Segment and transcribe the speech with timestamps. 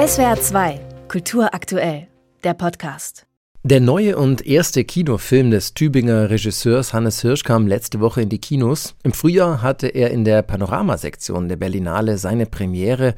[0.00, 2.08] SWR 2, Kultur aktuell,
[2.42, 3.26] der Podcast.
[3.64, 8.38] Der neue und erste Kinofilm des Tübinger Regisseurs Hannes Hirsch kam letzte Woche in die
[8.38, 8.94] Kinos.
[9.02, 13.14] Im Frühjahr hatte er in der Panoramasektion der Berlinale seine Premiere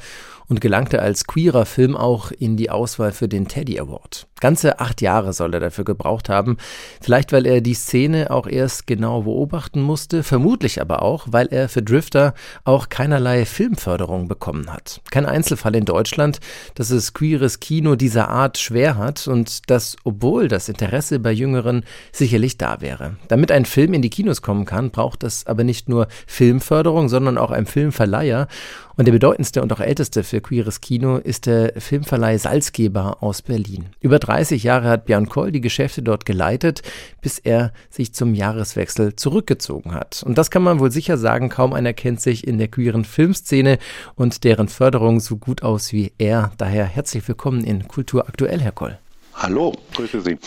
[0.48, 4.26] und gelangte als queerer Film auch in die Auswahl für den Teddy Award.
[4.42, 6.56] Ganze acht Jahre soll er dafür gebraucht haben.
[7.00, 11.68] Vielleicht, weil er die Szene auch erst genau beobachten musste, vermutlich aber auch, weil er
[11.68, 12.34] für Drifter
[12.64, 15.00] auch keinerlei Filmförderung bekommen hat.
[15.12, 16.40] Kein Einzelfall in Deutschland,
[16.74, 21.84] dass es queeres Kino dieser Art schwer hat und das, obwohl das Interesse bei Jüngeren
[22.10, 23.16] sicherlich da wäre.
[23.28, 27.38] Damit ein Film in die Kinos kommen kann, braucht es aber nicht nur Filmförderung, sondern
[27.38, 28.48] auch ein Filmverleiher.
[28.96, 33.86] Und der bedeutendste und auch älteste für queeres Kino ist der Filmverleih Salzgeber aus Berlin.
[34.00, 36.82] Über 30 Jahre hat Björn Koll die Geschäfte dort geleitet,
[37.20, 40.22] bis er sich zum Jahreswechsel zurückgezogen hat.
[40.26, 43.78] Und das kann man wohl sicher sagen, kaum einer kennt sich in der queeren Filmszene
[44.14, 46.52] und deren Förderung so gut aus wie er.
[46.58, 48.98] Daher herzlich willkommen in Kultur aktuell, Herr Koll.
[49.34, 50.38] Hallo, grüße Sie.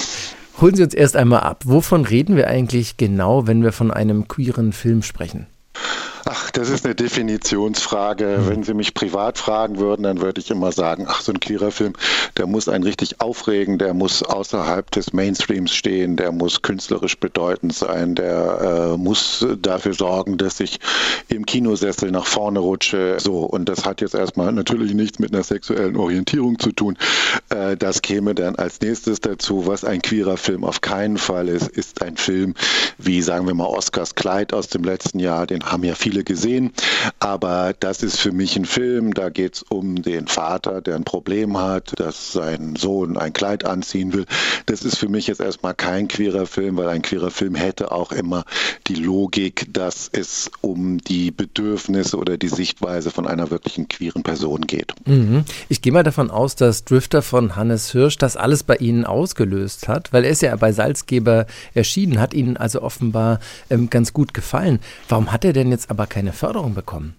[0.61, 1.63] Holen Sie uns erst einmal ab.
[1.65, 5.47] Wovon reden wir eigentlich genau, wenn wir von einem queeren Film sprechen?
[6.27, 8.39] Ach, das ist eine Definitionsfrage.
[8.39, 8.49] Mhm.
[8.49, 11.69] Wenn Sie mich privat fragen würden, dann würde ich immer sagen, ach, so ein queerer
[11.69, 11.93] Film,
[12.35, 17.75] der muss einen richtig aufregen, der muss außerhalb des Mainstreams stehen, der muss künstlerisch bedeutend
[17.75, 20.79] sein, der äh, muss dafür sorgen, dass ich
[21.27, 23.17] im Kinosessel nach vorne rutsche.
[23.19, 26.97] So, und das hat jetzt erstmal natürlich nichts mit einer sexuellen Orientierung zu tun.
[27.49, 29.67] Äh, das käme dann als nächstes dazu.
[29.67, 32.55] Was ein queerer Film auf keinen Fall ist, ist ein Film
[32.97, 35.47] wie, sagen wir mal, Oscars Kleid aus dem letzten Jahr.
[35.47, 36.71] Den haben ja viele viele gesehen,
[37.19, 41.03] aber das ist für mich ein Film, da geht es um den Vater, der ein
[41.03, 44.25] Problem hat, dass sein Sohn ein Kleid anziehen will.
[44.65, 48.13] Das ist für mich jetzt erstmal kein queerer Film, weil ein queerer Film hätte auch
[48.13, 48.45] immer
[48.87, 54.61] die Logik, dass es um die Bedürfnisse oder die Sichtweise von einer wirklichen queeren Person
[54.61, 54.93] geht.
[55.05, 55.43] Mhm.
[55.67, 59.89] Ich gehe mal davon aus, dass Drifter von Hannes Hirsch das alles bei Ihnen ausgelöst
[59.89, 64.33] hat, weil er ist ja bei Salzgeber erschienen, hat Ihnen also offenbar ähm, ganz gut
[64.33, 64.79] gefallen.
[65.09, 67.15] Warum hat er denn jetzt aber aber keine Förderung bekommen.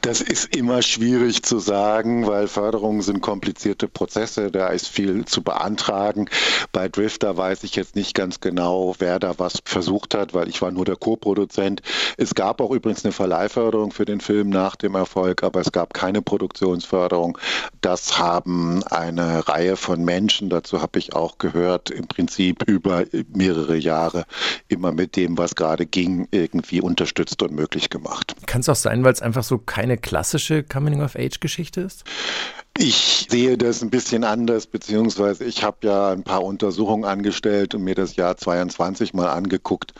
[0.00, 5.42] Das ist immer schwierig zu sagen, weil Förderungen sind komplizierte Prozesse, da ist viel zu
[5.42, 6.28] beantragen.
[6.72, 10.62] Bei Drifter weiß ich jetzt nicht ganz genau, wer da was versucht hat, weil ich
[10.62, 11.82] war nur der Co-Produzent.
[12.16, 15.92] Es gab auch übrigens eine Verleihförderung für den Film nach dem Erfolg, aber es gab
[15.92, 17.36] keine Produktionsförderung.
[17.88, 23.78] Das haben eine Reihe von Menschen, dazu habe ich auch gehört, im Prinzip über mehrere
[23.78, 24.26] Jahre
[24.68, 28.36] immer mit dem, was gerade ging, irgendwie unterstützt und möglich gemacht.
[28.44, 32.04] Kann es auch sein, weil es einfach so keine klassische Coming-of-Age-Geschichte ist?
[32.80, 37.82] Ich sehe das ein bisschen anders, beziehungsweise ich habe ja ein paar Untersuchungen angestellt und
[37.82, 39.94] mir das Jahr 22 mal angeguckt.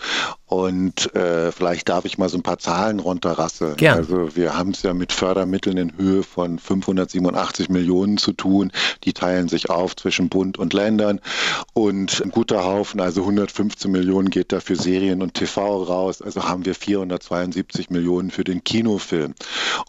[0.47, 3.77] Und äh, vielleicht darf ich mal so ein paar Zahlen runterrasseln.
[3.77, 3.99] Gern.
[3.99, 8.71] Also wir haben es ja mit Fördermitteln in Höhe von 587 Millionen zu tun.
[9.03, 11.21] Die teilen sich auf zwischen Bund und Ländern.
[11.75, 16.22] Und ein guter Haufen, also 115 Millionen geht da für Serien und TV raus.
[16.22, 19.34] Also haben wir 472 Millionen für den Kinofilm.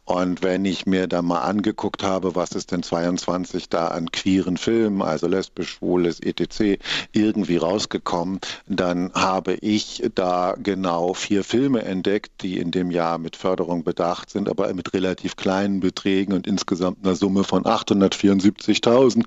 [0.05, 4.57] Und wenn ich mir da mal angeguckt habe, was ist denn 2022 da an queeren
[4.57, 6.79] Filmen, also lesbisch, schwules, etc.,
[7.11, 13.35] irgendwie rausgekommen, dann habe ich da genau vier Filme entdeckt, die in dem Jahr mit
[13.35, 19.23] Förderung bedacht sind, aber mit relativ kleinen Beträgen und insgesamt einer Summe von 874.000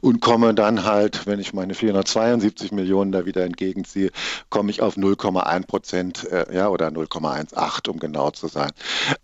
[0.00, 4.10] und komme dann halt, wenn ich meine 472 Millionen da wieder entgegenziehe,
[4.48, 8.70] komme ich auf 0,1 Prozent, äh, ja, oder 0,18, um genau zu sein.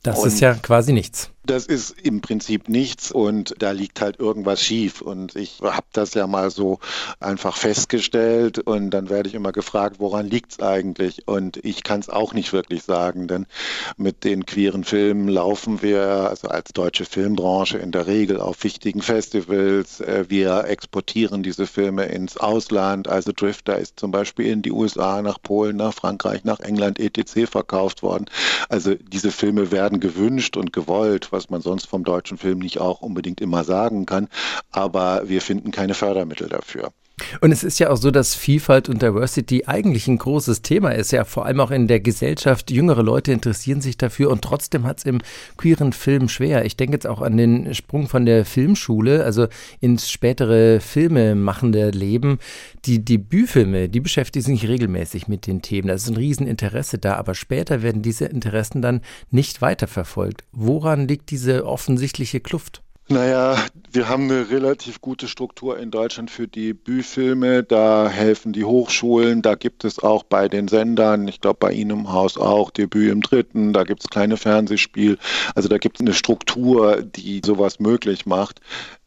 [0.02, 1.30] Das und ist ja quasi nichts.
[1.44, 5.00] Das ist im Prinzip nichts und da liegt halt irgendwas schief.
[5.00, 6.78] Und ich habe das ja mal so
[7.18, 11.26] einfach festgestellt und dann werde ich immer gefragt, woran liegt es eigentlich?
[11.26, 13.46] Und ich kann es auch nicht wirklich sagen, denn
[13.96, 19.02] mit den queeren Filmen laufen wir, also als deutsche Filmbranche in der Regel auf wichtigen
[19.02, 20.00] Festivals.
[20.00, 23.08] Äh, wir exportieren diese Filme ins Ausland.
[23.08, 27.50] Also Drifter ist zum Beispiel in die USA, nach Polen, nach Frankreich, nach England etc.
[27.50, 28.26] verkauft worden.
[28.68, 33.00] Also diese Filme werden gewünscht und gewollt was man sonst vom deutschen Film nicht auch
[33.02, 34.28] unbedingt immer sagen kann.
[34.70, 36.92] Aber wir finden keine Fördermittel dafür.
[37.40, 41.12] Und es ist ja auch so, dass Vielfalt und Diversity eigentlich ein großes Thema ist,
[41.12, 42.70] ja vor allem auch in der Gesellschaft.
[42.70, 45.20] Jüngere Leute interessieren sich dafür und trotzdem hat es im
[45.56, 46.64] queeren Film schwer.
[46.64, 49.46] Ich denke jetzt auch an den Sprung von der Filmschule, also
[49.80, 52.38] ins spätere filmemachende Leben.
[52.84, 55.88] Die Debütfilme, die beschäftigen sich regelmäßig mit den Themen.
[55.88, 59.00] Da ist ein Rieseninteresse da, aber später werden diese Interessen dann
[59.30, 60.44] nicht weiterverfolgt.
[60.52, 62.82] Woran liegt diese offensichtliche Kluft?
[63.12, 67.62] Naja, wir haben eine relativ gute Struktur in Deutschland für die Büfilme.
[67.62, 69.42] Da helfen die Hochschulen.
[69.42, 73.12] Da gibt es auch bei den Sendern, ich glaube bei Ihnen im Haus auch, Debüt
[73.12, 73.74] im Dritten.
[73.74, 75.18] Da gibt es kleine Fernsehspiel.
[75.54, 78.62] Also da gibt es eine Struktur, die sowas möglich macht.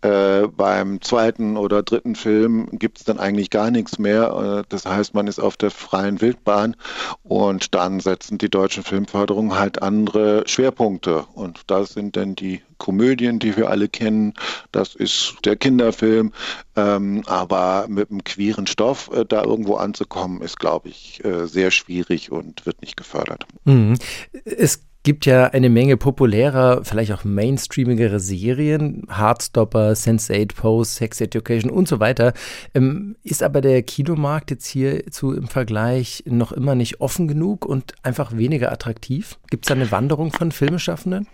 [0.05, 4.61] Äh, beim zweiten oder dritten Film gibt es dann eigentlich gar nichts mehr.
[4.61, 6.75] Äh, das heißt, man ist auf der freien Wildbahn
[7.23, 11.25] und dann setzen die deutschen Filmförderungen halt andere Schwerpunkte.
[11.33, 14.33] Und da sind dann die Komödien, die wir alle kennen.
[14.71, 16.33] Das ist der Kinderfilm.
[16.75, 21.71] Ähm, aber mit einem queeren Stoff äh, da irgendwo anzukommen, ist, glaube ich, äh, sehr
[21.71, 23.47] schwierig und wird nicht gefördert.
[23.63, 23.97] Mhm.
[24.43, 31.69] Es gibt ja eine Menge populärer, vielleicht auch mainstreamigere Serien, Heartstopper, Sense8, Pose, Sex Education
[31.69, 32.33] und so weiter.
[32.73, 37.93] Ähm, ist aber der Kinomarkt jetzt hierzu im Vergleich noch immer nicht offen genug und
[38.01, 39.37] einfach weniger attraktiv?
[39.51, 41.27] Gibt es da eine Wanderung von Filmeschaffenden?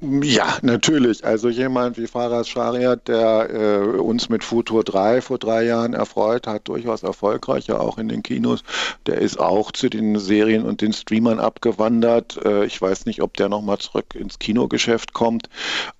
[0.00, 1.24] Ja, natürlich.
[1.24, 6.46] Also jemand wie Faras Shariat, der äh, uns mit Futur 3 vor drei Jahren erfreut
[6.46, 8.62] hat, durchaus erfolgreich, ja auch in den Kinos,
[9.06, 12.38] der ist auch zu den Serien und den Streamern abgewandert.
[12.44, 15.48] Äh, ich weiß nicht, ob der nochmal zurück ins Kinogeschäft kommt.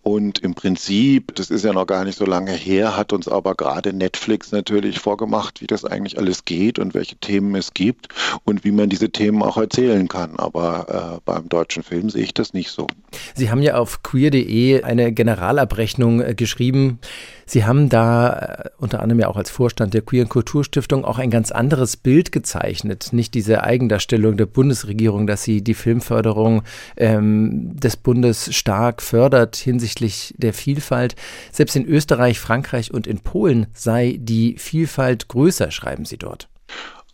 [0.04, 3.56] Und im Prinzip, das ist ja noch gar nicht so lange her, hat uns aber
[3.56, 8.08] gerade Netflix natürlich vorgemacht, wie das eigentlich alles geht und welche Themen es gibt
[8.44, 10.36] und wie man diese Themen auch erzählen kann.
[10.36, 12.86] Aber äh, beim deutschen Film sehe ich das nicht so.
[13.34, 16.98] Sie haben ja auf auf queer.de eine Generalabrechnung äh, geschrieben.
[17.46, 18.32] Sie haben da
[18.66, 22.30] äh, unter anderem ja auch als Vorstand der Queer Kulturstiftung auch ein ganz anderes Bild
[22.30, 23.08] gezeichnet.
[23.12, 26.64] Nicht diese Eigendarstellung der Bundesregierung, dass sie die Filmförderung
[26.98, 31.16] ähm, des Bundes stark fördert hinsichtlich der Vielfalt.
[31.50, 36.50] Selbst in Österreich, Frankreich und in Polen sei die Vielfalt größer, schreiben Sie dort.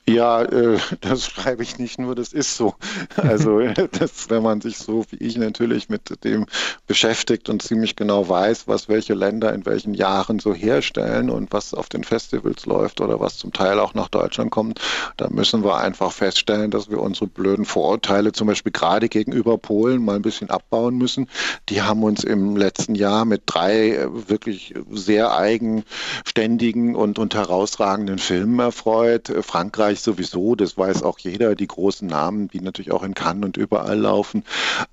[0.06, 2.74] Ja, äh, das schreibe ich nicht nur, das ist so.
[3.16, 6.46] Also, das, wenn man sich so wie ich natürlich mit dem
[6.86, 11.74] beschäftigt und ziemlich genau weiß, was welche Länder in welchen Jahren so herstellen und was
[11.74, 14.80] auf den Festivals läuft oder was zum Teil auch nach Deutschland kommt,
[15.16, 20.04] dann müssen wir einfach feststellen, dass wir unsere blöden Vorurteile zum Beispiel gerade gegenüber Polen
[20.04, 21.28] mal ein bisschen abbauen müssen.
[21.68, 28.18] Die haben uns im letzten Jahr mit drei äh, wirklich sehr eigenständigen und, und herausragenden
[28.18, 29.32] Filmen erfreut.
[29.40, 33.44] Frankreich Österreich sowieso, das weiß auch jeder, die großen Namen, die natürlich auch in Cannes
[33.44, 34.44] und überall laufen,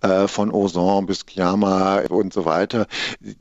[0.02, 2.88] äh, von Ozon bis Chiama und so weiter.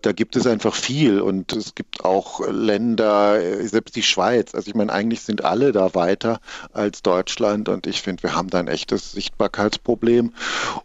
[0.02, 4.54] Da gibt es einfach viel und es gibt auch Länder, selbst die Schweiz.
[4.54, 6.40] Also ich meine, eigentlich sind alle da weiter
[6.72, 10.32] als Deutschland und ich finde, wir haben da ein echtes Sichtbarkeitsproblem.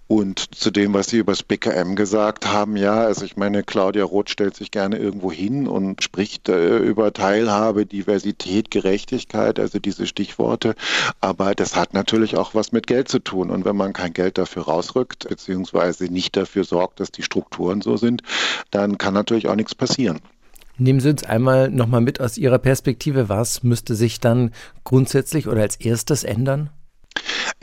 [0.07, 4.03] Und zu dem, was Sie über das BKM gesagt haben, ja, also ich meine, Claudia
[4.03, 10.05] Roth stellt sich gerne irgendwo hin und spricht äh, über Teilhabe, Diversität, Gerechtigkeit, also diese
[10.05, 10.64] Stichworte.
[10.65, 10.75] Monate.
[11.21, 13.49] Aber das hat natürlich auch was mit Geld zu tun.
[13.49, 17.97] Und wenn man kein Geld dafür rausrückt, beziehungsweise nicht dafür sorgt, dass die Strukturen so
[17.97, 18.21] sind,
[18.71, 20.19] dann kann natürlich auch nichts passieren.
[20.77, 23.29] Nehmen Sie uns einmal nochmal mit aus Ihrer Perspektive.
[23.29, 24.51] Was müsste sich dann
[24.83, 26.69] grundsätzlich oder als erstes ändern?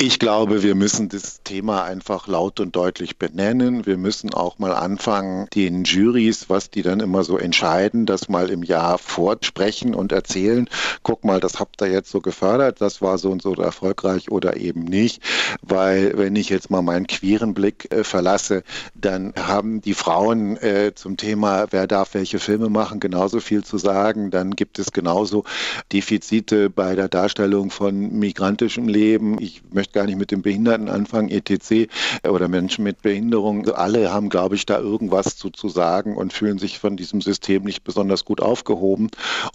[0.04, 3.86] Ich glaube, wir müssen das Thema einfach laut und deutlich benennen.
[3.86, 8.50] Wir müssen auch mal anfangen, den Juries, was die dann immer so entscheiden, das mal
[8.50, 10.68] im Jahr vorsprechen und erzählen.
[11.04, 14.56] Guck mal, das habt ihr jetzt so gefördert, das war so und so erfolgreich oder
[14.56, 15.22] eben nicht.
[15.62, 18.64] Weil wenn ich jetzt mal meinen queeren Blick äh, verlasse,
[18.94, 23.78] dann haben die Frauen äh, zum Thema, wer darf welche Filme machen, genauso viel zu
[23.78, 24.32] sagen.
[24.32, 25.44] Dann gibt es genauso
[25.92, 29.40] Defizite bei der Darstellung von migrantischem Leben.
[29.40, 31.88] Ich möchte gar nicht mit dem Behinderten anfangen, etc.
[32.28, 33.68] oder Menschen mit Behinderung.
[33.70, 37.62] Alle haben, glaube ich, da irgendwas zu, zu sagen und fühlen sich von diesem System
[37.62, 39.10] nicht besonders gut aufgehoben.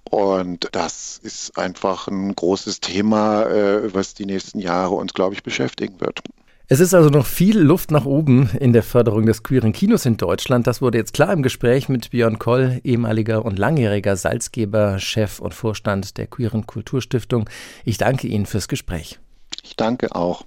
[0.10, 5.44] Und das ist einfach ein großes Thema, äh, was die nächsten Jahre uns, glaube ich,
[5.44, 6.22] beschäftigen wird.
[6.70, 10.18] Es ist also noch viel Luft nach oben in der Förderung des queeren Kinos in
[10.18, 10.68] Deutschland.
[10.68, 15.54] Das wurde jetzt klar im Gespräch mit Björn Koll, ehemaliger und langjähriger Salzgeber, Chef und
[15.54, 17.50] Vorstand der queeren Kulturstiftung.
[17.86, 19.18] Ich danke Ihnen fürs Gespräch.
[19.64, 20.44] Ich danke auch.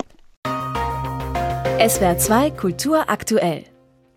[1.88, 3.64] SWR 2 Kultur aktuell.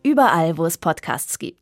[0.04, 1.62] Überall, wo es Podcasts gibt.